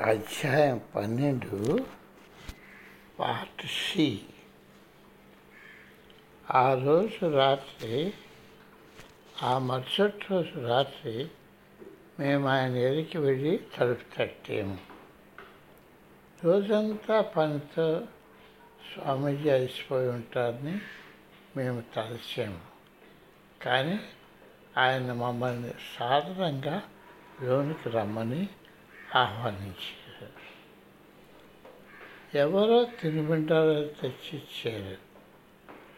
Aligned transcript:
అధ్యాయం 0.00 0.80
పన్నెండు 0.94 1.86
part 3.20 3.62
C. 3.66 4.20
ఆ 6.54 6.74
రోజు 6.74 7.26
రాత్రి 7.26 8.12
ఆ 9.42 9.58
మరుసటి 9.58 10.18
రోజు 10.30 10.66
రాత్రి 10.66 11.28
మేము 12.20 12.48
ఆయన 12.48 12.76
ఎదికి 12.76 13.18
వెళ్ళి 13.18 13.60
తలుపు 13.76 14.16
తట్టాము. 14.16 14.78
రోజంతా 16.44 17.20
పనితో 17.20 18.00
స్వామీజీ 18.94 19.50
అలసిపోయి 19.50 20.08
ఉంటారని 20.08 20.80
మేము 21.56 21.82
తలచాము. 21.96 22.60
కానీ 23.62 24.00
ఆయన 24.78 25.12
మమ్మల్ని 25.12 25.74
సాధారణంగా 25.98 26.82
లోనికి 27.42 27.88
రమ్మని 27.88 28.48
ఆహ్వానించారు. 29.16 30.28
ఎవరో 32.36 32.84
తినుబండాలు 32.84 33.88
తెచ్చిచ్చారు. 34.02 34.96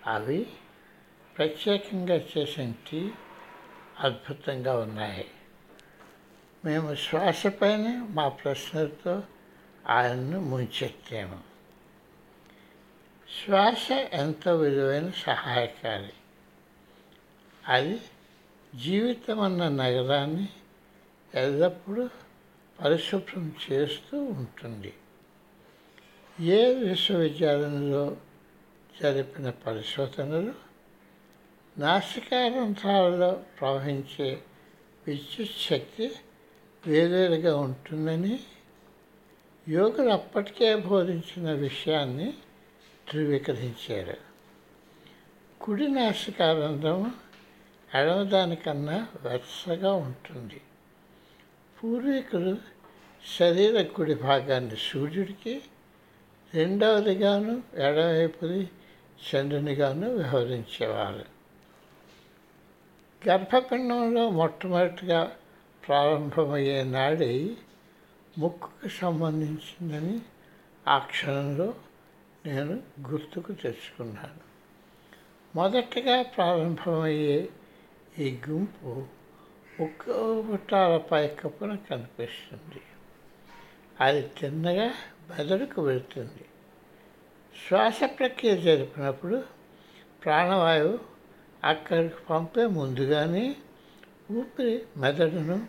అవి 0.06 0.46
ప్రత్యేకంగా 1.38 2.14
చేసిన 2.14 2.72
టీ 2.90 3.10
అద్భుతంగా 4.00 4.78
ఉన్నాయి. 4.78 5.30
మేము 6.64 6.94
శ్వాసపైన 6.94 8.06
మా 8.10 8.28
ప్రశ్నలతో 8.28 9.22
ఆయన్ను 9.88 10.40
ముంచెత్తాము. 10.40 11.40
శ్వాస 13.44 13.88
ఎంతో 13.92 14.56
విలువైన 14.56 15.10
సహాయకారి. 15.10 16.12
అది 17.68 18.00
జీవితం 18.74 19.40
అన్న 19.40 19.68
నగరాన్ని 19.68 20.48
ఎల్లప్పుడూ 21.34 22.08
పరిశుభ్రం 22.84 23.56
చేస్తూ 23.70 24.22
ఉంటుంది. 24.22 24.94
ఏ 26.40 26.74
విశ్వవిద్యాలయంలో 26.74 28.16
జరిపిన 29.02 29.50
పరిశోధనలు 29.50 30.54
నాసికారంధ్రాలలో 31.78 33.42
ప్రవహించే 33.60 34.42
విద్యుత్ 35.06 35.50
శక్తి 35.58 36.12
వేరేగా 36.86 37.56
ఉంటుందని 37.56 38.40
యోగులు 39.68 40.08
అప్పటికే 40.08 40.76
బోధించిన 40.76 41.52
విషయాన్ని 41.52 42.34
ధృవీకరించారు. 43.12 44.16
కుడి 45.60 45.88
నాసికారంధ్రం 45.88 47.14
ఎడమదానికన్నా 47.94 49.08
వెచ్చగా 49.22 49.92
ఉంటుంది. 49.92 50.60
పూర్వీకులు 51.84 52.56
శరీర 53.38 53.82
కుడి 53.82 54.14
భాగాన్ని 54.14 54.76
సూర్యుడికి 54.76 55.62
రెండవదిగాను 56.54 57.62
ఎడవైపుది 57.74 58.70
చంద్రునిగాను 59.28 60.08
వ్యవహరించేవారు. 60.08 61.24
గర్భపిండంలో 63.28 64.30
మొట్టమొదటిగా 64.30 65.32
ప్రారంభమయ్యే 65.88 66.82
నాడి 66.82 67.56
ముక్కుకు 68.38 68.88
సంబంధించిందని 68.88 70.20
ఆ 70.88 70.98
క్షణంలో 70.98 71.74
నేను 72.46 72.82
గుర్తుకు 73.10 73.52
తెచ్చుకున్నాను. 73.52 74.40
మొదటగా 75.54 76.22
ప్రారంభమయ్యే 76.22 77.48
ఈ 78.18 78.38
గుంపు 78.48 79.17
ముక్కు 79.80 80.44
పుట్టాల 80.52 80.96
పైకప్పున 80.96 81.76
కనిపిస్తుంది. 81.90 82.82
అది 84.00 84.22
తిన్నగా 84.22 84.94
మెదడుకు 85.30 85.82
వెళుతుంది. 85.82 86.44
శ్వాస 87.68 88.00
ప్రక్రియ 88.18 88.56
జరిపినప్పుడు 88.56 89.44
ప్రాణవాయువు 90.24 90.98
అక్కడికి 91.64 92.14
పంపే 92.30 92.66
ముందుగానే 92.66 93.56
ఊపిరి 94.30 94.82
మెదడును 94.96 95.66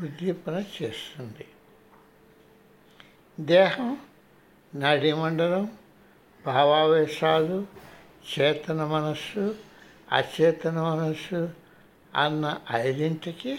ఉద్దీపన 0.00 0.64
చేస్తుంది. 0.82 1.46
దేహం 3.40 3.98
నడిమండలం 4.76 5.70
భావావేశాలు 6.46 7.66
చేతన 8.32 8.84
మనస్సు 8.84 9.54
అచేతన 10.12 10.82
మనస్సు 10.82 11.59
అన్న 12.16 12.60
ఐదింటికి 12.72 13.58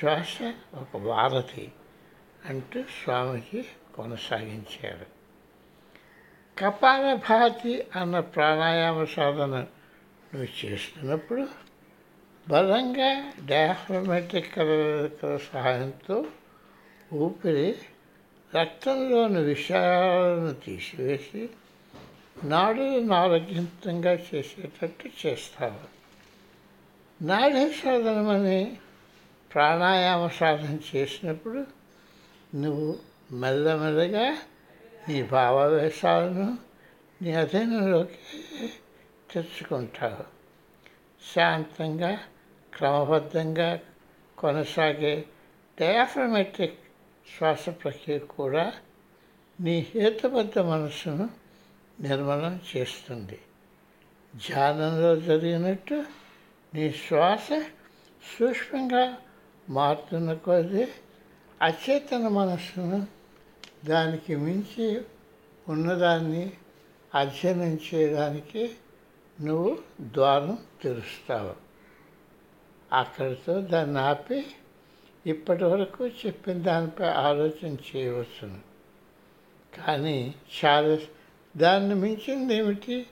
శ్వాస 0.00 0.38
ఒక 0.74 0.96
భారతి 0.96 1.72
అంటూ 2.44 2.82
స్వామికి 2.82 3.64
కొనసాగించారు. 3.94 5.06
కపాలభాతి 6.58 7.86
అన్న 7.96 8.20
ప్రాణాయామ 8.20 9.04
సాధన 9.04 9.66
నువ్వు 10.34 10.66
చేస్తున్నప్పుడు 10.66 11.48
బలంగా 12.48 13.32
డయాఫ్రమెటిక్ 13.44 14.54
కదలికల 14.54 15.36
సహాయంతో 15.36 16.26
ఊపిరి 17.12 17.74
రక్తంలోని 18.58 19.42
విషయాలను 19.42 20.54
తీసివేసి 20.54 21.48
నాడులను 22.44 23.14
ఆరోగ్యంతంగా 23.14 24.12
చేసేటట్టు 24.12 25.26
చేస్తావు. 25.26 26.01
నాడీ 27.22 27.72
సాధనమని 27.72 28.78
ప్రాణాయామ 29.54 30.28
సాధన 30.28 30.78
చేసినప్పుడు 30.94 31.66
నువ్వు 32.54 32.98
మెల్లమెల్లగా 33.32 34.38
నీ 35.08 35.22
భావావేశాలను 35.22 36.58
నీ 37.22 37.32
అధీనంలోకి 37.32 38.18
తెచ్చుకుంటావు. 39.30 40.24
శాంతంగా 41.34 42.18
క్రమబద్ధంగా 42.74 43.80
కొనసాగే 44.38 45.24
డయాఫ్రమెట్రిక్ 45.80 46.78
శ్వాస 47.38 47.68
ప్రక్రియ 47.68 48.18
కూడా 48.18 48.72
నీ 49.60 49.86
హేతుబద్ధ 49.94 50.58
మనస్సును 50.58 51.30
నిర్మలం 52.00 52.60
చేస్తుంది. 52.76 53.38
ధ్యానంలో 54.36 55.16
జరిగినట్టు 55.16 56.04
నీ 56.74 56.90
శ్వాస 56.90 57.48
సూక్ష్మంగా 58.38 59.16
మారుతున్న 59.68 60.34
కొద్దీ 60.34 60.86
అచేతన 61.62 62.28
మనస్సును 62.28 63.06
దానికి 63.84 64.36
మించి 64.36 65.02
ఉన్నదాన్ని 65.68 66.52
అధ్యయనం 67.14 67.78
చేయడానికి 67.94 68.70
నువ్వు 69.40 69.78
ద్వారం 70.00 70.58
తెరుస్తావు. 70.82 71.54
అక్కడితో 72.92 73.60
దాన్ని 73.60 73.98
ఆపి 73.98 74.46
ఇప్పటి 75.26 75.64
వరకు 75.64 76.06
చెప్పిన 76.06 76.58
దానిపై 76.58 77.06
ఆలోచన 77.06 77.76
చేయవచ్చును. 77.96 78.60
కానీ 79.76 80.34
చాలా 80.64 80.98
దాన్ని 81.56 81.94
మించింది 81.94 82.54
ఏమిటి 82.54 83.06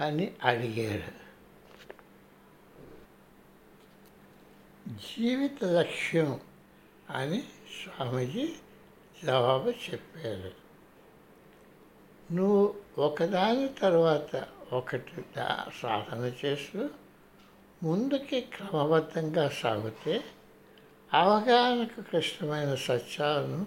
అని 0.00 0.32
అడిగాడు. 0.44 1.27
జీవిత 4.88 5.64
లక్ష్యం 5.64 6.40
అని 7.10 7.40
స్వామీజీ 7.40 8.52
జవాబు 9.24 9.70
చెప్పారు. 9.70 10.52
నువ్వు 12.34 12.74
ఒకదాని 12.98 13.68
తర్వాత 13.68 14.44
ఒకటి 14.72 15.24
సాధన 15.82 16.32
చేస్తూ 16.44 16.88
ముందుకి 17.82 18.40
క్రమబద్ధంగా 18.40 19.48
సాగితే 19.48 20.24
అవగాహనకు 21.14 22.10
కష్టమైన 22.14 22.74
సత్యాలను 22.74 23.66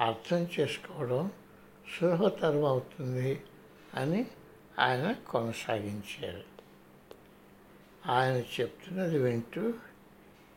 అర్థం 0.00 0.48
చేసుకోవడం 0.60 1.32
సులభతరం 1.98 2.64
అవుతుంది 2.64 3.44
అని 3.94 4.26
ఆయన 4.78 5.12
కొనసాగించారు. 5.12 6.44
ఆయన 8.10 8.60
చెప్తున్నది 8.60 9.18
వింటూ 9.18 9.74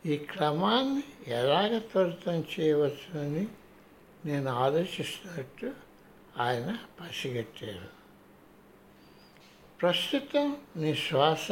ఈ 0.06 0.18
క్రమాన్ని 0.18 1.04
ఎలాగ 1.28 1.78
త్వరితం 1.78 2.46
చేయవచ్చునని 2.60 3.48
నేను 4.26 4.52
ఆలోచిస్తున్నట్టు 4.52 5.74
ఆయన 6.38 6.78
పసిగట్టారు. 7.00 7.90
ప్రస్తుతం 9.82 10.58
నీ 10.78 10.96
శ్వాస 10.96 11.52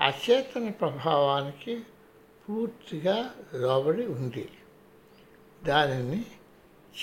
అచేతన 0.00 0.70
ప్రభావానికి 0.70 1.82
పూర్తిగా 2.48 3.34
లోబడి 3.54 4.06
ఉంది. 4.06 4.48
దానిని 5.64 6.24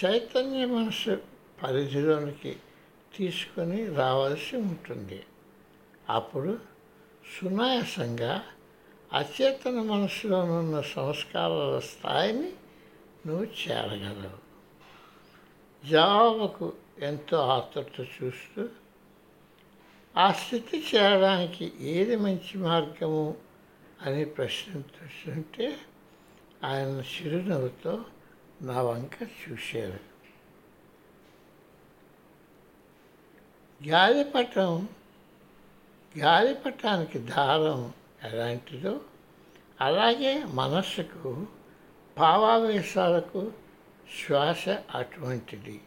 చైతన్య 0.03 0.65
మనసు 0.65 1.21
పరిధిలోనికి 1.63 2.57
తీసుకొని 3.15 3.95
రావాల్సి 3.95 4.57
ఉంటుంది. 4.57 5.23
అప్పుడు 6.09 6.59
సునాయాసంగా 7.33 8.45
అచేతన 9.13 9.81
మనసులోనున్న 9.81 10.81
సంస్కారాల 10.81 11.79
స్థాయిని 11.79 12.51
నువ్వు 13.27 13.43
చేరగలవు. 13.43 14.51
జవాబుకు 15.87 16.73
ఎంతో 16.99 17.37
ఆతృత 17.37 18.01
చూస్తూ 18.01 18.69
ఆ 20.17 20.31
స్థితి 20.31 20.83
చేరడానికి 20.95 21.71
ఏది 21.81 22.15
మంచి 22.15 22.57
మార్గము? 22.57 23.37
అని 24.01 24.25
ప్రశ్నిస్తుంటే 24.25 25.77
ఆయన 26.63 26.87
చిరునవ్వుతో 26.87 28.03
నా 28.61 28.81
వంక 28.81 29.23
చూశారు 29.23 29.99
గాలిపటం 33.81 34.87
గాలిపటానికి 36.17 37.19
దారం 37.19 37.93
ఎలాంటిదో 38.23 38.99
అలాగే 39.81 40.43
మనస్సుకు 40.43 41.47
భావావేశాలకు 42.17 43.51
శ్వాస 44.19 44.69
అటువంటిది. 44.95 45.81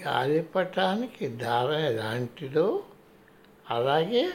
గాలిపటానికి 0.00 1.28
దారం 1.28 1.78
ఎలాంటిదో 1.78 2.84
అలాగే 3.70 4.30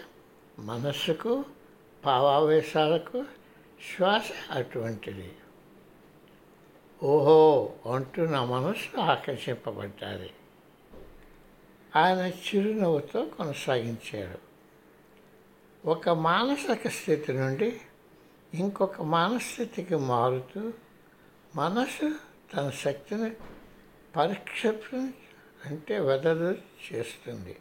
మనస్సుకు 0.59 1.45
భావావేశాలకు 2.05 3.25
శ్వాస 3.81 4.31
అటువంటిది. 4.51 5.31
ఓహో! 7.03 7.73
అంటూ 7.95 8.25
నా 8.25 8.45
మనస్సు 8.45 8.99
ఆకర్షింపబడ్డాది. 9.01 10.31
ఆయన 11.95 12.19
చిరునవ్వుతో 12.19 13.25
కొనసాగించాడు. 13.25 14.50
ఒక 15.85 16.09
మానసిక 16.09 16.87
స్థితి 16.87 17.33
నుండి 17.33 17.81
ఇంకొక 18.53 19.01
మానస్థితికి 19.01 19.95
మారుతూ 19.95 20.73
మనసు 21.55 22.15
తన 22.53 22.69
శక్తిని 22.69 23.31
పరిక్షిప్తం 24.15 25.13
అంటే 25.65 25.99
వెదలు 25.99 26.57
చేస్తుంది. 26.93 27.55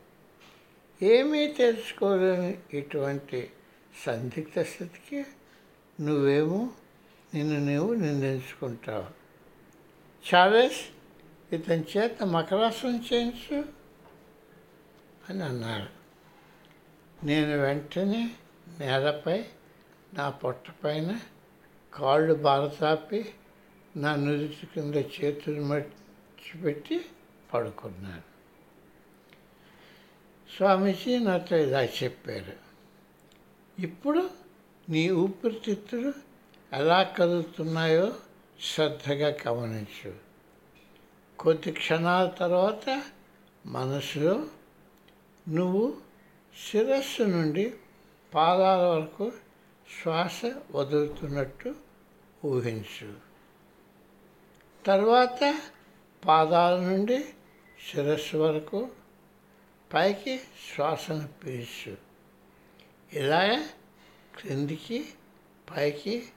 ఏమీ 1.03 1.47
తెలుసుకోలేని 1.47 2.59
ఇటువంటి 2.73 3.51
సందిగ్ధ 4.07 4.61
స్థితికి 4.61 5.27
నువ్వేమో 6.03 6.71
నిన్ను 7.35 7.73
నువ్వు 7.73 7.95
నిందించుకుంటావు. 7.95 9.07
చార్లెస్ 10.35 10.81
ఇతని 11.55 11.85
చేత 11.97 12.23
మకరాసం 12.23 13.05
చేయించు 13.13 13.65
అని 15.29 15.43
అన్నాడు. 15.43 16.00
నేను 17.25 17.57
వెంటనే 17.57 18.37
నేలపై 18.81 19.45
నా 20.15 20.31
పొట్టపైన 20.31 21.21
కాళ్ళు 21.95 22.35
బారతాపి 22.35 23.35
నా 23.97 24.17
నుదుటి 24.17 24.69
కింద 24.75 24.95
చేతులు 24.95 25.63
మర్చిపెట్టి 25.63 27.05
పడుకున్నాను. 27.55 28.23
స్వామీజీ 30.57 31.19
నాతో 31.19 31.57
ఇలా 31.57 31.85
చెప్పారు. 31.85 32.53
ఇప్పుడు 33.81 34.31
నీ 34.89 35.11
ఊపిరితిత్తులు 35.11 36.13
ఎలా 36.73 37.03
కదులుతున్నాయో 37.03 38.15
శ్రద్ధగా 38.61 39.35
గమనించు. 39.49 40.15
కొద్ది 41.39 41.73
క్షణాల 41.73 42.27
తర్వాత 42.29 43.03
మనసులో 43.67 44.47
నువ్వు 45.49 46.10
శిరస్సు 46.59 47.23
నుండి 47.23 47.75
పాదాల 48.35 48.81
వరకు 48.81 49.33
శ్వాస 50.03 50.41
వదులుతున్నట్టు 50.71 51.75
ఊహించు. 52.45 53.15
తర్వాత 54.87 55.61
పాదాల 56.27 56.81
నుండి 56.81 57.25
శిరస్సు 57.93 58.37
వరకు 58.37 58.89
పైకి 59.95 60.41
శ్వాసను 60.75 61.29
పీల్చు 61.29 61.97
ఇలా 63.13 63.69
క్రిందికి 64.37 65.07
పైకి 65.77 66.29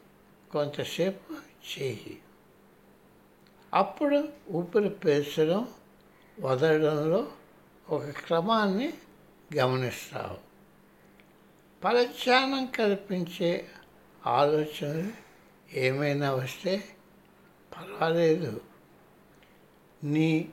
కొంతసేపు 0.51 1.33
చేయి. 1.33 2.21
అప్పుడు 3.73 4.29
ఊపిరి 4.51 4.89
పీల్చడం 4.89 5.67
వదలడంలో 6.41 7.31
ఒక 7.89 8.03
క్రమాన్ని 8.03 8.93
గమనిస్తావు. 9.57 10.37
పరధ్యానం 11.83 12.65
కల్పించే 12.65 13.69
ఆలోచనలు 14.25 15.11
ఏమైనా 15.73 16.33
వస్తే 16.33 16.83
పర్వాలేదు. 17.77 18.61
నీ 20.03 20.49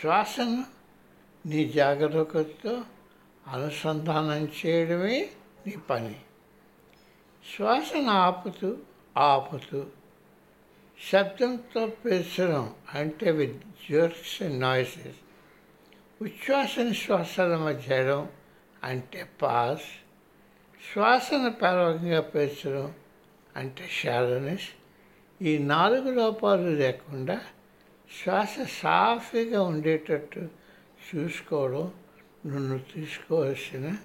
శ్వాసను 0.00 0.64
నీ 1.46 1.68
జాగరూకతతో 1.68 2.84
అనుసంధానం 3.46 4.48
చేయడమే 4.66 5.30
నీ 5.66 5.76
పని. 5.90 6.20
శ్వాసను 7.56 8.10
ఆపుతూ 8.10 8.76
ఆపుతూ 9.16 9.86
శబ్దంతో 11.12 11.86
పేర్చడం 11.86 12.74
అంటే 12.94 13.30
విత్ 13.30 13.62
జర్క్స్ 13.90 14.42
అండ్ 14.42 14.60
నాయిసెస్ 14.60 15.16
ఉచ్ఛ్వాస 16.22 16.78
నిశ్వాసాల 16.78 17.56
మధ్యడం 17.56 18.28
అంటే 18.84 19.30
పాస్ 19.42 19.82
శ్వాసను 20.92 21.50
ప్రారంభంగా 21.50 22.20
పేర్చడం 22.20 22.94
అంటే 23.56 23.88
షాలోనెస్ 23.88 24.68
ఈ 25.42 25.58
నాలుగు 25.58 26.14
లోపాలు 26.14 26.68
లేకుండా 26.68 27.40
శ్వాస 28.22 28.56
సాఫీగా 28.82 29.62
ఉండేటట్టు 29.62 30.48
చూసుకోవడం 31.14 31.92
నన్ను 32.46 32.78
తీసుకోవాల్సిన 32.78 33.96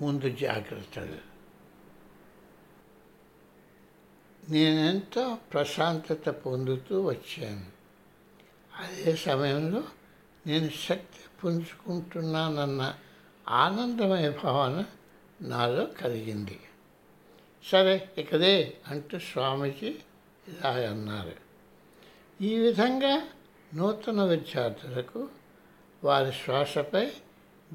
ముందు 0.00 0.28
జాగ్రత్తలు. 0.28 1.28
నేనెంతో 4.50 5.38
ప్రశాంతత 5.52 6.28
పొందుతూ 6.28 7.02
వచ్చాను. 7.02 7.66
అదే 8.78 9.16
సమయంలో 9.16 9.84
నేను 10.46 10.68
శక్తి 10.68 11.20
పుంజుకుంటున్నానన్న 11.44 12.98
ఆనందమైన 13.48 14.30
భావన 14.30 14.84
నాలో 15.40 15.84
కలిగింది. 15.84 16.60
సరే 17.64 18.10
ఇకదే 18.18 18.76
అంటూ 18.88 19.18
స్వామీజీ 19.18 19.86
ఇలా 20.48 20.70
అన్నారు. 20.70 21.32
ఈ 22.40 22.58
విధంగా 22.58 23.22
నూతన 23.74 24.24
విద్యార్థులకు 24.24 25.28
వారి 26.04 26.32
శ్వాసపై 26.32 27.10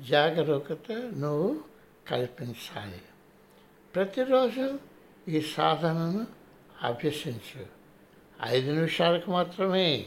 జాగరూకత 0.09 0.91
నువ్వు 0.91 1.61
కల్పించాలి. 2.07 3.01
ప్రతిరోజు 3.95 4.79
ఈ 5.27 5.41
సాధనను 5.41 6.27
అభ్యసించు. 6.81 7.65
ఐదు 8.43 8.71
నిమిషాలకు 8.71 9.31
మాత్రమే. 9.31 10.05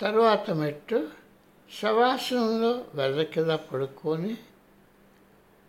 తరువాత 0.00 0.50
మెట్టు 0.50 1.08
శవాసనంలో 1.70 2.70
వెల్లకిలా 2.94 3.56
పడుకొని 3.64 4.34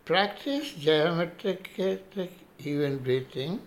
ప్రాక్టీస్ 0.06 0.70
జయోమెట్రిక్ 0.78 1.68
ఈవెన్ 2.66 2.96
బ్రీతింగ్ 2.98 3.58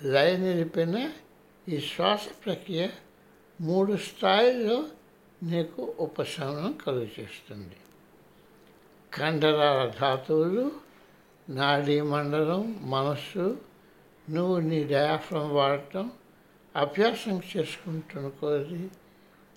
లయ 0.00 0.30
నిలిపిన 0.36 0.96
ఈ 1.66 1.78
శ్వాస 1.86 2.24
ప్రక్రియ 2.44 2.82
మూడు 3.58 3.92
స్థాయిల్లో 4.06 4.78
నీకు 5.42 5.82
ఉపశమనం 5.98 6.72
కలుగు 6.84 7.08
చేస్తుంది 7.16 7.78
కండరాల 9.12 9.80
ధాతువులు 9.98 10.66
నాడీ 11.48 11.96
మండలం 12.08 12.62
మనస్సు 12.88 13.46
నువ్వు 14.28 14.58
నీ 14.68 14.78
డయాఫ్రమ్ 14.88 15.50
వాడటం 15.54 16.06
అభ్యాసం 16.74 17.36
చేసుకుంటున్న 17.50 18.28
కొద్ది 18.40 18.82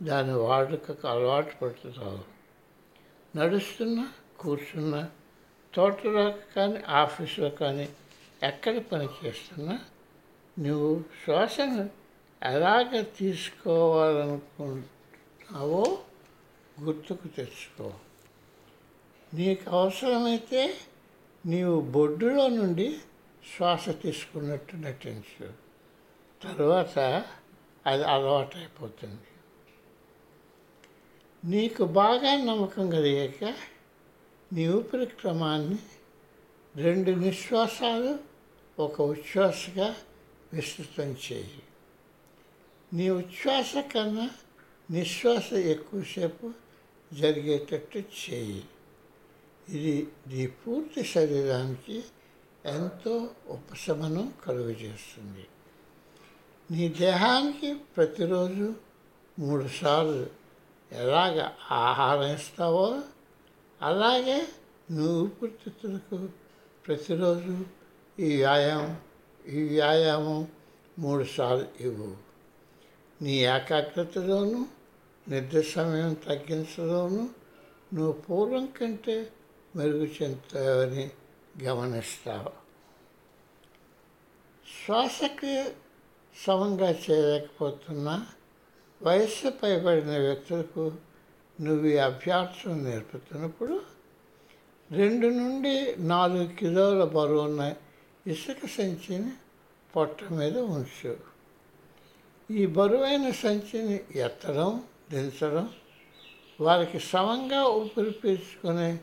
దాని 0.01 0.33
వాడుకకు 0.33 1.07
అలవాటు 1.07 1.55
పడుతున్నావు 1.55 2.37
నడుస్తున్నా 3.37 4.11
కూర్చున్నా 4.39 5.09
తోటలో 5.73 6.33
కానీ 6.55 6.83
ఆఫీసులో 6.87 7.49
కానీ 7.49 7.89
ఎక్కడ 8.43 8.77
పని 8.77 9.07
చేస్తున్నా 9.25 9.79
నువ్వు 10.59 11.03
శ్వాసను 11.25 11.89
ఎలాగ 12.43 13.01
తీసుకోవాలనుకుంటున్నావో 13.01 15.97
గుర్తుకు 16.81 17.27
తెచ్చుకో. 17.27 17.93
నీకు 19.33 19.69
అవసరమైతే 19.69 20.75
నీవు 21.45 21.81
బొడ్డులో 21.81 22.47
నుండి 22.47 22.99
శ్వాస 23.55 24.01
తీసుకున్నట్టు 24.01 24.75
నటించు. 24.75 25.51
తర్వాత 26.57 27.23
అది 27.85 28.03
అలవాటైపోతుంది. 28.03 29.36
నీకు 31.47 31.83
బాగా 31.83 32.43
నమ్మకం 32.43 32.89
కలిగాక 32.89 33.53
నీ 34.53 34.67
ఊపిరి 34.67 35.05
క్రమాన్ని 35.05 35.77
రెండు 36.75 37.11
నిశ్వాసాలు 37.11 38.19
ఒక 38.79 39.01
ఉచ్ఛ్వాసగా 39.01 39.95
విస్తృతం 40.53 41.03
చేయి. 41.03 41.63
నీ 42.93 43.09
ఉచ్ఛ్వాస 43.09 43.77
కన్నా 43.77 44.29
నిశ్వాస 44.91 45.53
ఎక్కువసేపు 45.53 46.51
జరిగేటట్టు 47.13 47.97
చేయి. 47.97 48.63
ఇది 49.69 50.07
నీ 50.27 50.47
పూర్తి 50.47 51.03
శరీరానికి 51.03 52.03
ఎంతో 52.65 53.29
ఉపశమనం 53.47 54.33
కలుగజేస్తుంది. 54.45 55.47
నీ 56.71 56.89
దేహానికి 56.89 57.73
ప్రతిరోజు 57.73 58.73
మూడుసార్లు 59.39 60.36
ఎలాగ 60.91 61.51
ఆహారం 61.71 62.35
ఇస్తావో 62.35 63.01
అలాగే 63.81 64.47
నువ్వు 64.91 65.27
పుట్టుతులకు 65.27 66.29
ప్రతిరోజు 66.87 67.65
ఈ 68.19 68.35
వ్యాయామం 68.35 69.01
ఈ 69.47 69.67
వ్యాయామం 69.67 70.47
మూడుసార్లు 70.99 71.67
ఇవ్వు. 71.79 72.17
నీ 73.21 73.33
ఏకాగ్రతలోను 73.33 74.67
నిద్ర 75.29 75.61
సమయం 75.61 76.13
తగ్గించలోను 76.13 77.29
నువ్వు 77.93 78.11
పూర్వం 78.11 78.65
కంటే 78.65 79.31
మెరుగు 79.75 80.05
చెందుతావని 80.05 81.11
గమనిస్తావు. 81.63 82.67
శ్వాసక్రియ 84.85 85.69
సమంగా 86.45 86.89
చేయలేకపోతున్నా 86.91 88.27
వయస్సు 89.01 89.49
పైబడిన 89.49 90.17
వ్యక్తులకు 90.17 90.93
నువ్వు 91.61 91.87
ఈ 91.87 91.97
అభ్యాసం 91.97 92.83
నేర్పుతున్నప్పుడు 92.83 93.81
రెండు 94.91 95.27
నుండి 95.27 95.95
నాలుగు 95.99 96.47
కిలోల 96.47 97.03
బరువున్న 97.03 97.75
ఇసుక 98.27 98.65
సంచిని 98.65 99.31
పొట్ట 99.95 100.23
మీద 100.31 100.57
ఉంచు. 100.57 101.17
ఈ 102.51 102.65
బరువైన 102.65 103.31
సంచిని 103.31 103.99
ఎత్తడం 104.15 104.83
దించడం 105.09 105.69
వారికి 106.61 106.99
సమంగా 106.99 107.63
ఊపిరి 107.67 108.11
పీల్చుకునే 108.11 108.99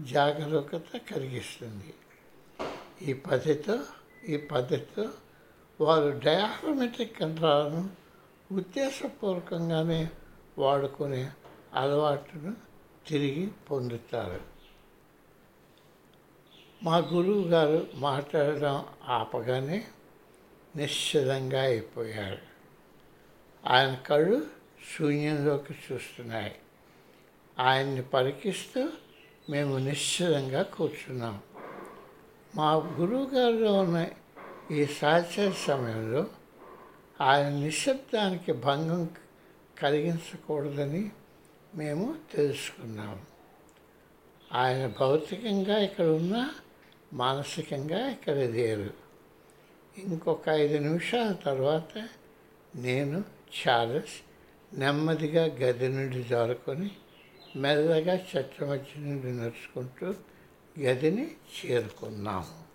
జాగరూకత 0.00 0.96
కలిగిస్తుంది. 1.12 1.94
ఈ 3.10 3.12
పద్ధతితో 3.12 3.78
ఈ 4.28 4.36
పద్ధతితో 4.36 5.08
వారు 5.80 6.20
డయాఫ్రమెటిక్ 6.24 7.18
కంట్రాలను 7.18 8.05
ఉద్దేశపూర్వకంగానే 8.52 10.10
వాడుకునే 10.58 11.30
అలవాటును 11.74 12.56
తిరిగి 13.06 13.46
పొందుతారు. 13.70 14.40
మా 16.82 16.96
గురువు 16.96 17.44
గారు 17.44 17.86
మాట్లాడడం 17.94 18.84
ఆపగానే 19.04 19.86
నిశ్చితంగా 20.76 21.62
అయిపోయారు. 21.62 22.38
ఆయన 23.66 23.94
కళ్ళు 23.94 24.46
శూన్యంలోకి 24.98 25.74
చూస్తున్నాయి. 25.92 26.54
ఆయన్ని 27.58 28.02
పరికిస్తూ 28.02 28.88
మేము 29.50 29.78
నిశ్చితంగా 29.78 30.62
కూర్చున్నాం. 30.62 31.40
మా 32.54 32.74
గురువుగారిలో 32.74 33.72
ఉన్న 33.72 34.06
ఈ 34.70 34.86
సాధ్య 34.86 35.52
సమయంలో 35.52 36.26
ఆయన 37.20 37.48
నిశ్శబ్దానికి 37.48 38.52
భంగం 38.52 39.10
కలిగించకూడదని 39.82 41.10
మేము 41.74 42.14
తెలుసుకున్నాము 42.34 43.36
ఆయన 44.52 44.86
భౌతికంగా 44.86 45.78
ఇక్కడ 45.78 46.06
ఉన్నా 46.06 46.54
మానసికంగా 47.12 48.08
ఇక్కడ 48.08 48.34
లేరు. 48.34 48.90
ఇంకొక 49.98 50.48
ఐదు 50.48 50.78
నిమిషాల 50.78 51.32
తర్వాత 51.32 52.08
నేను 52.76 53.24
చార్లెస్ 53.56 54.16
నెమ్మదిగా 54.74 55.44
గది 55.44 55.88
నుండి 55.88 56.22
జారుకొని 56.22 56.90
మెల్లగా 57.56 58.14
చెట్ల 58.14 58.66
మధ్య 58.66 59.00
నుండి 59.00 59.32
నడుచుకుంటూ 59.32 60.14
గదిని 60.80 61.30
చేరుకున్నాము 61.56 62.65